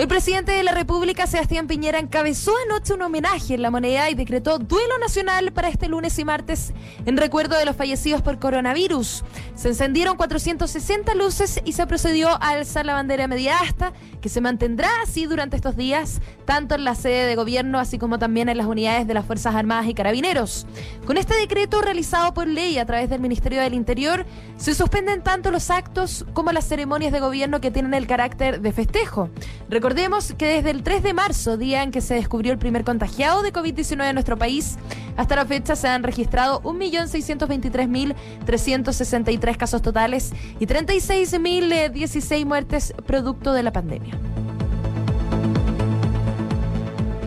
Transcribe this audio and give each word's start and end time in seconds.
El 0.00 0.08
presidente 0.08 0.52
de 0.52 0.62
la 0.62 0.72
República, 0.72 1.26
Sebastián 1.26 1.66
Piñera, 1.66 1.98
encabezó 1.98 2.54
anoche 2.64 2.94
un 2.94 3.02
homenaje 3.02 3.52
en 3.52 3.60
la 3.60 3.70
moneda 3.70 4.08
y 4.08 4.14
decretó 4.14 4.58
duelo 4.58 4.96
nacional 4.96 5.52
para 5.52 5.68
este 5.68 5.88
lunes 5.88 6.18
y 6.18 6.24
martes 6.24 6.72
en 7.04 7.18
recuerdo 7.18 7.58
de 7.58 7.66
los 7.66 7.76
fallecidos 7.76 8.22
por 8.22 8.38
coronavirus. 8.38 9.24
Se 9.54 9.68
encendieron 9.68 10.16
460 10.16 11.14
luces 11.16 11.60
y 11.66 11.72
se 11.72 11.86
procedió 11.86 12.30
a 12.30 12.48
alzar 12.48 12.86
la 12.86 12.94
bandera 12.94 13.28
media 13.28 13.58
asta, 13.58 13.92
que 14.22 14.30
se 14.30 14.40
mantendrá 14.40 14.88
así 15.02 15.26
durante 15.26 15.56
estos 15.56 15.76
días, 15.76 16.22
tanto 16.46 16.76
en 16.76 16.84
la 16.84 16.94
sede 16.94 17.26
de 17.26 17.36
gobierno 17.36 17.78
así 17.78 17.98
como 17.98 18.18
también 18.18 18.48
en 18.48 18.56
las 18.56 18.66
unidades 18.66 19.06
de 19.06 19.12
las 19.12 19.26
Fuerzas 19.26 19.54
Armadas 19.54 19.86
y 19.86 19.92
Carabineros. 19.92 20.66
Con 21.04 21.18
este 21.18 21.34
decreto 21.34 21.82
realizado 21.82 22.32
por 22.32 22.46
ley 22.46 22.78
a 22.78 22.86
través 22.86 23.10
del 23.10 23.20
Ministerio 23.20 23.60
del 23.60 23.74
Interior, 23.74 24.24
se 24.56 24.74
suspenden 24.74 25.22
tanto 25.22 25.50
los 25.50 25.68
actos 25.68 26.24
como 26.32 26.52
las 26.52 26.66
ceremonias 26.66 27.12
de 27.12 27.20
gobierno 27.20 27.60
que 27.60 27.70
tienen 27.70 27.92
el 27.92 28.06
carácter 28.06 28.62
de 28.62 28.72
festejo. 28.72 29.28
Recordemos 29.90 30.32
que 30.38 30.46
desde 30.46 30.70
el 30.70 30.84
3 30.84 31.02
de 31.02 31.14
marzo, 31.14 31.56
día 31.56 31.82
en 31.82 31.90
que 31.90 32.00
se 32.00 32.14
descubrió 32.14 32.52
el 32.52 32.58
primer 32.58 32.84
contagiado 32.84 33.42
de 33.42 33.52
COVID-19 33.52 34.08
en 34.08 34.14
nuestro 34.14 34.38
país, 34.38 34.76
hasta 35.16 35.34
la 35.34 35.44
fecha 35.44 35.74
se 35.74 35.88
han 35.88 36.04
registrado 36.04 36.62
1.623.363 36.62 39.56
casos 39.56 39.82
totales 39.82 40.32
y 40.60 40.68
36.016 40.68 42.46
muertes 42.46 42.94
producto 43.04 43.52
de 43.52 43.64
la 43.64 43.72
pandemia. 43.72 44.16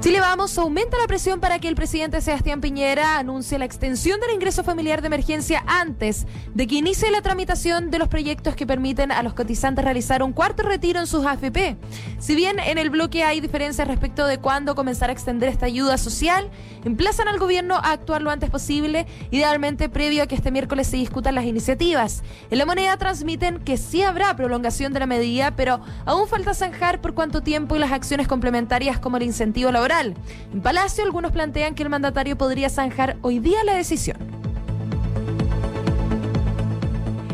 Chile 0.00 0.18
Vamos 0.18 0.56
aumenta 0.56 0.96
la 0.96 1.06
presión 1.06 1.40
para 1.40 1.58
que 1.58 1.68
el 1.68 1.74
presidente 1.74 2.22
Sebastián 2.22 2.62
Piñera 2.62 3.18
anuncie 3.18 3.58
la 3.58 3.66
extensión 3.66 4.18
del 4.18 4.30
ingreso 4.30 4.64
familiar 4.64 5.02
de 5.02 5.08
emergencia 5.08 5.62
antes 5.66 6.26
de 6.54 6.66
que 6.66 6.76
inicie 6.76 7.10
la 7.10 7.20
tramitación 7.20 7.90
de 7.90 7.98
los 7.98 8.08
proyectos 8.08 8.56
que 8.56 8.66
permiten 8.66 9.12
a 9.12 9.22
los 9.22 9.34
cotizantes 9.34 9.84
realizar 9.84 10.22
un 10.22 10.32
cuarto 10.32 10.62
retiro 10.62 11.00
en 11.00 11.06
sus 11.06 11.26
AFP. 11.26 11.76
Si 12.18 12.34
bien 12.34 12.58
en 12.60 12.78
el 12.78 12.88
bloque 12.88 13.24
hay 13.24 13.42
diferencias 13.42 13.86
respecto 13.86 14.26
de 14.26 14.38
cuándo 14.38 14.74
comenzar 14.74 15.10
a 15.10 15.12
extender 15.12 15.50
esta 15.50 15.66
ayuda 15.66 15.98
social, 15.98 16.48
emplazan 16.82 17.28
al 17.28 17.38
gobierno 17.38 17.74
a 17.74 17.92
actuar 17.92 18.22
lo 18.22 18.30
antes 18.30 18.48
posible, 18.48 19.06
idealmente 19.30 19.90
previo 19.90 20.22
a 20.22 20.26
que 20.26 20.34
este 20.34 20.50
miércoles 20.50 20.86
se 20.86 20.96
discutan 20.96 21.34
las 21.34 21.44
iniciativas. 21.44 22.22
En 22.50 22.56
la 22.56 22.64
moneda 22.64 22.96
transmiten 22.96 23.58
que 23.58 23.76
sí 23.76 24.02
habrá 24.02 24.34
prolongación 24.34 24.94
de 24.94 25.00
la 25.00 25.06
medida, 25.06 25.50
pero 25.56 25.82
aún 26.06 26.26
falta 26.26 26.54
zanjar 26.54 27.02
por 27.02 27.12
cuánto 27.12 27.42
tiempo 27.42 27.76
y 27.76 27.80
las 27.80 27.92
acciones 27.92 28.26
complementarias 28.26 28.98
como 28.98 29.18
el 29.18 29.24
incentivo 29.24 29.70
laboral 29.70 29.89
en 29.90 30.60
Palacio, 30.62 31.02
algunos 31.04 31.32
plantean 31.32 31.74
que 31.74 31.82
el 31.82 31.88
mandatario 31.88 32.38
podría 32.38 32.70
zanjar 32.70 33.16
hoy 33.22 33.40
día 33.40 33.64
la 33.64 33.74
decisión. 33.74 34.29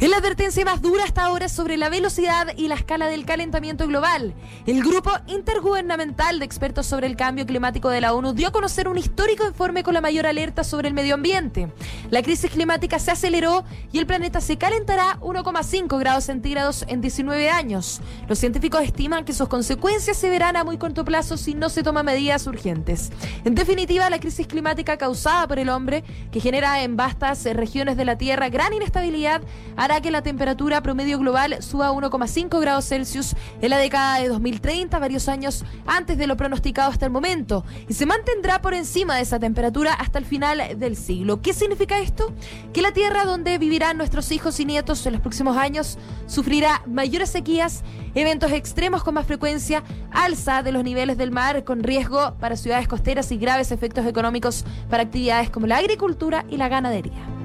Es 0.00 0.08
la 0.08 0.16
advertencia 0.16 0.64
más 0.64 0.80
dura 0.80 1.04
hasta 1.04 1.26
ahora 1.26 1.50
sobre 1.50 1.76
la 1.76 1.90
velocidad 1.90 2.54
y 2.56 2.68
la 2.68 2.74
escala 2.74 3.08
del 3.08 3.26
calentamiento 3.26 3.86
global. 3.86 4.32
El 4.66 4.82
grupo 4.82 5.10
intergubernamental 5.26 6.38
de 6.38 6.46
expertos 6.46 6.86
sobre 6.86 7.06
el 7.06 7.16
cambio 7.16 7.44
climático 7.44 7.90
de 7.90 8.00
la 8.00 8.14
ONU 8.14 8.32
dio 8.32 8.48
a 8.48 8.50
conocer 8.50 8.88
un 8.88 8.96
histórico 8.96 9.46
informe 9.46 9.82
con 9.82 9.92
la 9.92 10.00
mayor 10.00 10.26
alerta 10.26 10.64
sobre 10.64 10.88
el 10.88 10.94
medio 10.94 11.16
ambiente. 11.16 11.70
La 12.08 12.22
crisis 12.22 12.50
climática 12.50 12.98
se 12.98 13.10
aceleró 13.10 13.62
y 13.92 13.98
el 13.98 14.06
planeta 14.06 14.40
se 14.40 14.56
calentará 14.56 15.18
1,5 15.20 15.98
grados 15.98 16.24
centígrados 16.24 16.86
en 16.88 17.02
19 17.02 17.50
años. 17.50 18.00
Los 18.26 18.38
científicos 18.38 18.80
estiman 18.80 19.26
que 19.26 19.34
sus 19.34 19.48
consecuencias 19.48 20.16
se 20.16 20.30
verán 20.30 20.56
a 20.56 20.64
muy 20.64 20.78
corto 20.78 21.04
plazo 21.04 21.36
si 21.36 21.52
no 21.52 21.68
se 21.68 21.82
toman 21.82 22.06
medidas 22.06 22.46
urgentes. 22.46 23.12
En 23.44 23.54
definitiva, 23.54 24.08
la 24.08 24.18
crisis 24.18 24.46
climática 24.46 24.96
causada 24.96 25.46
por 25.46 25.58
el 25.58 25.68
hombre, 25.68 26.04
que 26.32 26.40
genera 26.40 26.82
en 26.82 26.96
vastas 26.96 27.44
regiones 27.44 27.98
de 27.98 28.06
la 28.06 28.16
Tierra 28.16 28.48
gran 28.48 28.72
inestabilidad, 28.72 29.42
hará 29.90 30.00
que 30.00 30.12
la 30.12 30.22
temperatura 30.22 30.82
promedio 30.82 31.18
global 31.18 31.56
suba 31.64 31.88
a 31.88 31.92
1,5 31.92 32.60
grados 32.60 32.86
Celsius 32.86 33.34
en 33.60 33.70
la 33.70 33.78
década 33.78 34.20
de 34.20 34.28
2030, 34.28 34.96
varios 35.00 35.28
años 35.28 35.64
antes 35.84 36.16
de 36.16 36.28
lo 36.28 36.36
pronosticado 36.36 36.92
hasta 36.92 37.06
el 37.06 37.10
momento, 37.10 37.64
y 37.88 37.94
se 37.94 38.06
mantendrá 38.06 38.62
por 38.62 38.72
encima 38.72 39.16
de 39.16 39.22
esa 39.22 39.40
temperatura 39.40 39.92
hasta 39.92 40.20
el 40.20 40.24
final 40.24 40.78
del 40.78 40.96
siglo. 40.96 41.42
¿Qué 41.42 41.52
significa 41.52 41.98
esto? 41.98 42.32
Que 42.72 42.82
la 42.82 42.92
tierra 42.92 43.24
donde 43.24 43.58
vivirán 43.58 43.96
nuestros 43.96 44.30
hijos 44.30 44.60
y 44.60 44.64
nietos 44.64 45.04
en 45.06 45.14
los 45.14 45.22
próximos 45.22 45.56
años 45.56 45.98
sufrirá 46.26 46.82
mayores 46.86 47.30
sequías, 47.30 47.82
eventos 48.14 48.52
extremos 48.52 49.02
con 49.02 49.14
más 49.14 49.26
frecuencia, 49.26 49.82
alza 50.12 50.62
de 50.62 50.70
los 50.70 50.84
niveles 50.84 51.18
del 51.18 51.32
mar 51.32 51.64
con 51.64 51.82
riesgo 51.82 52.34
para 52.38 52.56
ciudades 52.56 52.86
costeras 52.86 53.32
y 53.32 53.38
graves 53.38 53.72
efectos 53.72 54.06
económicos 54.06 54.64
para 54.88 55.02
actividades 55.02 55.50
como 55.50 55.66
la 55.66 55.78
agricultura 55.78 56.44
y 56.48 56.58
la 56.58 56.68
ganadería. 56.68 57.39